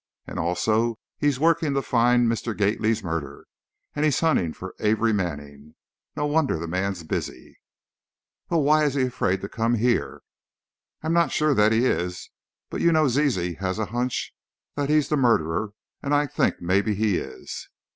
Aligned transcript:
And 0.25 0.39
also, 0.39 0.97
he's 1.19 1.39
working 1.39 1.75
to 1.75 1.81
find 1.83 2.27
Mr. 2.27 2.57
Gately's 2.57 3.03
murderer, 3.03 3.45
and 3.95 4.03
he's 4.03 4.19
hunting 4.19 4.51
for 4.51 4.73
Amory 4.79 5.13
Manning. 5.13 5.75
No 6.15 6.25
wonder 6.25 6.57
the 6.57 6.65
man's 6.67 7.03
busy!" 7.03 7.59
"Well, 8.49 8.63
why 8.63 8.85
is 8.85 8.95
he 8.95 9.03
afraid 9.03 9.41
to 9.41 9.47
come 9.47 9.75
here?" 9.75 10.23
"I'm 11.03 11.13
not 11.13 11.31
sure 11.31 11.53
that 11.53 11.71
he 11.71 11.85
is; 11.85 12.31
but 12.71 12.81
you 12.81 12.91
know 12.91 13.07
Zizi 13.09 13.53
has 13.59 13.77
a 13.77 13.85
hunch 13.93 14.33
that 14.73 14.89
he's 14.89 15.07
the 15.09 15.17
murderer, 15.17 15.69
and 16.01 16.15
I 16.15 16.25
think 16.25 16.63
maybe 16.63 16.95
he 16.95 17.17
is. 17.17 17.69